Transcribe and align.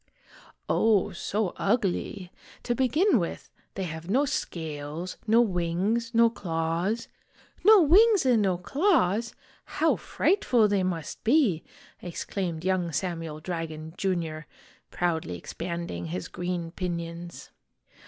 "Oh, 0.67 1.11
so 1.11 1.53
ugly. 1.57 2.31
To 2.63 2.73
begin 2.73 3.19
with, 3.19 3.51
they 3.75 3.83
have 3.83 4.09
no 4.09 4.25
scales, 4.25 5.15
no 5.27 5.41
wings, 5.41 6.11
no 6.11 6.27
claws" 6.27 7.07
"No 7.63 7.83
wings 7.83 8.25
and 8.25 8.41
no 8.41 8.57
claws? 8.57 9.35
How 9.77 9.95
frightful 9.97 10.67
they 10.67 10.81
must 10.81 11.23
be!' 11.23 11.61
ex 12.01 12.25
claimed 12.25 12.65
young 12.65 12.91
Samuel 12.91 13.41
Dragon, 13.41 13.93
Jr., 13.95 14.47
proudly 14.89 15.37
expanding 15.37 16.05
his 16.05 16.27
green 16.29 16.71
pinions. 16.71 17.51